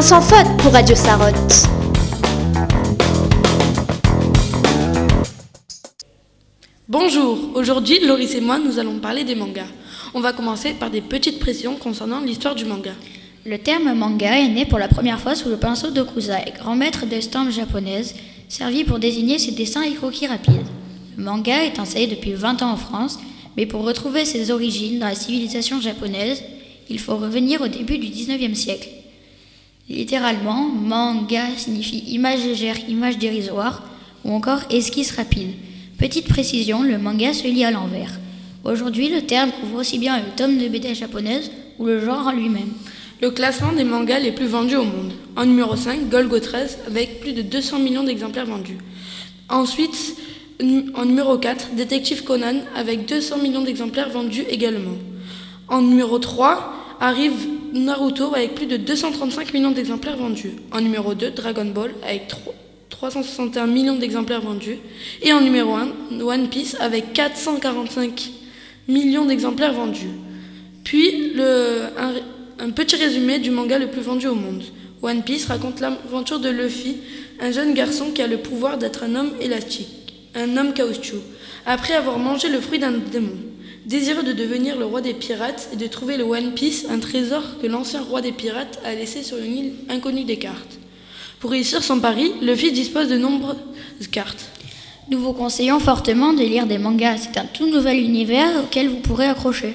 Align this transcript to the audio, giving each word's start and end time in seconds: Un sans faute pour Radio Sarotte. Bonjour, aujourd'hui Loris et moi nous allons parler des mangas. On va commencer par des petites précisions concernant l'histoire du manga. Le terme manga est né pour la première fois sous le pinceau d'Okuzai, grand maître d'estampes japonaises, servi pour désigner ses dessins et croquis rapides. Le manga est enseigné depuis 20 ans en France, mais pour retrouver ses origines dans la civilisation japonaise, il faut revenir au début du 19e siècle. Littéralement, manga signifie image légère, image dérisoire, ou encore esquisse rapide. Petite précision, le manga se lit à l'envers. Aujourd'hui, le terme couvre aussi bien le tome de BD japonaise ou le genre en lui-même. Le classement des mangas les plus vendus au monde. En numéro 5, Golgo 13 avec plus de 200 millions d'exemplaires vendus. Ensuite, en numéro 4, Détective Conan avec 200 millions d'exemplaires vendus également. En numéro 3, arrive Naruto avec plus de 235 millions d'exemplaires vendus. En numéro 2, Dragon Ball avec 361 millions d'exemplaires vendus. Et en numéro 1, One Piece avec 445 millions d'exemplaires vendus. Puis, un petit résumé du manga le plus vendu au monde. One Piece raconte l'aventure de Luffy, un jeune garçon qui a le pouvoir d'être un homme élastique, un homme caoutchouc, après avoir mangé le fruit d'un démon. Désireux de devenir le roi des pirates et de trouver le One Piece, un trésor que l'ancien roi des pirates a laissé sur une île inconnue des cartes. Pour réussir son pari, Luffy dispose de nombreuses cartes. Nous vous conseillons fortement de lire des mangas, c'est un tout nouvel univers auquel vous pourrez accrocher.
Un 0.00 0.02
sans 0.02 0.22
faute 0.22 0.56
pour 0.62 0.72
Radio 0.72 0.96
Sarotte. 0.96 1.68
Bonjour, 6.88 7.50
aujourd'hui 7.52 7.98
Loris 8.06 8.34
et 8.34 8.40
moi 8.40 8.58
nous 8.58 8.78
allons 8.78 8.98
parler 8.98 9.24
des 9.24 9.34
mangas. 9.34 9.66
On 10.14 10.20
va 10.20 10.32
commencer 10.32 10.72
par 10.72 10.88
des 10.88 11.02
petites 11.02 11.38
précisions 11.38 11.76
concernant 11.76 12.20
l'histoire 12.20 12.54
du 12.54 12.64
manga. 12.64 12.92
Le 13.44 13.58
terme 13.58 13.92
manga 13.92 14.38
est 14.38 14.48
né 14.48 14.64
pour 14.64 14.78
la 14.78 14.88
première 14.88 15.20
fois 15.20 15.34
sous 15.34 15.50
le 15.50 15.58
pinceau 15.58 15.90
d'Okuzai, 15.90 16.54
grand 16.58 16.76
maître 16.76 17.04
d'estampes 17.04 17.50
japonaises, 17.50 18.14
servi 18.48 18.84
pour 18.84 19.00
désigner 19.00 19.38
ses 19.38 19.52
dessins 19.52 19.82
et 19.82 19.92
croquis 19.92 20.26
rapides. 20.26 20.64
Le 21.18 21.24
manga 21.24 21.62
est 21.62 21.78
enseigné 21.78 22.06
depuis 22.06 22.32
20 22.32 22.62
ans 22.62 22.70
en 22.70 22.76
France, 22.78 23.18
mais 23.58 23.66
pour 23.66 23.82
retrouver 23.82 24.24
ses 24.24 24.50
origines 24.50 24.98
dans 24.98 25.08
la 25.08 25.14
civilisation 25.14 25.78
japonaise, 25.78 26.42
il 26.88 26.98
faut 26.98 27.18
revenir 27.18 27.60
au 27.60 27.68
début 27.68 27.98
du 27.98 28.06
19e 28.06 28.54
siècle. 28.54 28.88
Littéralement, 29.90 30.68
manga 30.68 31.46
signifie 31.56 31.98
image 32.12 32.44
légère, 32.44 32.76
image 32.88 33.18
dérisoire, 33.18 33.82
ou 34.24 34.32
encore 34.32 34.60
esquisse 34.70 35.16
rapide. 35.16 35.50
Petite 35.98 36.28
précision, 36.28 36.84
le 36.84 36.96
manga 36.96 37.34
se 37.34 37.48
lit 37.48 37.64
à 37.64 37.72
l'envers. 37.72 38.20
Aujourd'hui, 38.62 39.08
le 39.08 39.22
terme 39.22 39.50
couvre 39.50 39.80
aussi 39.80 39.98
bien 39.98 40.18
le 40.18 40.36
tome 40.36 40.58
de 40.58 40.68
BD 40.68 40.94
japonaise 40.94 41.50
ou 41.80 41.86
le 41.86 42.04
genre 42.04 42.28
en 42.28 42.32
lui-même. 42.32 42.70
Le 43.20 43.32
classement 43.32 43.72
des 43.72 43.82
mangas 43.82 44.20
les 44.20 44.30
plus 44.30 44.46
vendus 44.46 44.76
au 44.76 44.84
monde. 44.84 45.12
En 45.36 45.44
numéro 45.44 45.74
5, 45.74 46.08
Golgo 46.08 46.38
13 46.38 46.78
avec 46.86 47.18
plus 47.20 47.32
de 47.32 47.42
200 47.42 47.80
millions 47.80 48.04
d'exemplaires 48.04 48.46
vendus. 48.46 48.78
Ensuite, 49.48 50.16
en 50.94 51.04
numéro 51.04 51.36
4, 51.36 51.74
Détective 51.74 52.22
Conan 52.22 52.60
avec 52.76 53.06
200 53.06 53.38
millions 53.38 53.62
d'exemplaires 53.62 54.10
vendus 54.10 54.44
également. 54.48 54.98
En 55.66 55.82
numéro 55.82 56.20
3, 56.20 56.74
arrive 57.00 57.34
Naruto 57.72 58.34
avec 58.34 58.54
plus 58.54 58.66
de 58.66 58.76
235 58.76 59.52
millions 59.54 59.70
d'exemplaires 59.70 60.16
vendus. 60.16 60.52
En 60.72 60.80
numéro 60.80 61.14
2, 61.14 61.30
Dragon 61.30 61.64
Ball 61.66 61.92
avec 62.06 62.28
361 62.88 63.66
millions 63.66 63.96
d'exemplaires 63.96 64.40
vendus. 64.40 64.78
Et 65.22 65.32
en 65.32 65.40
numéro 65.40 65.74
1, 65.74 65.88
One 66.20 66.48
Piece 66.48 66.76
avec 66.80 67.12
445 67.12 68.30
millions 68.88 69.24
d'exemplaires 69.24 69.72
vendus. 69.72 70.10
Puis, 70.84 71.32
un 72.58 72.70
petit 72.70 72.96
résumé 72.96 73.38
du 73.38 73.50
manga 73.50 73.78
le 73.78 73.86
plus 73.86 74.02
vendu 74.02 74.26
au 74.26 74.34
monde. 74.34 74.62
One 75.02 75.22
Piece 75.22 75.46
raconte 75.46 75.80
l'aventure 75.80 76.40
de 76.40 76.50
Luffy, 76.50 76.98
un 77.40 77.52
jeune 77.52 77.72
garçon 77.72 78.10
qui 78.10 78.20
a 78.20 78.26
le 78.26 78.38
pouvoir 78.38 78.76
d'être 78.76 79.04
un 79.04 79.14
homme 79.14 79.30
élastique, 79.40 79.88
un 80.34 80.56
homme 80.56 80.74
caoutchouc, 80.74 81.22
après 81.64 81.94
avoir 81.94 82.18
mangé 82.18 82.48
le 82.48 82.60
fruit 82.60 82.78
d'un 82.78 82.92
démon. 82.92 83.36
Désireux 83.90 84.22
de 84.22 84.32
devenir 84.32 84.78
le 84.78 84.84
roi 84.84 85.00
des 85.00 85.14
pirates 85.14 85.68
et 85.72 85.76
de 85.76 85.88
trouver 85.88 86.16
le 86.16 86.22
One 86.22 86.52
Piece, 86.52 86.86
un 86.88 87.00
trésor 87.00 87.42
que 87.60 87.66
l'ancien 87.66 88.00
roi 88.00 88.20
des 88.20 88.30
pirates 88.30 88.78
a 88.84 88.94
laissé 88.94 89.24
sur 89.24 89.36
une 89.38 89.56
île 89.56 89.72
inconnue 89.88 90.22
des 90.22 90.36
cartes. 90.36 90.78
Pour 91.40 91.50
réussir 91.50 91.82
son 91.82 91.98
pari, 91.98 92.30
Luffy 92.40 92.70
dispose 92.70 93.08
de 93.08 93.18
nombreuses 93.18 93.56
cartes. 94.12 94.48
Nous 95.10 95.18
vous 95.18 95.32
conseillons 95.32 95.80
fortement 95.80 96.32
de 96.32 96.42
lire 96.42 96.66
des 96.66 96.78
mangas, 96.78 97.16
c'est 97.16 97.36
un 97.36 97.46
tout 97.46 97.68
nouvel 97.68 97.98
univers 97.98 98.62
auquel 98.62 98.88
vous 98.88 99.00
pourrez 99.00 99.26
accrocher. 99.26 99.74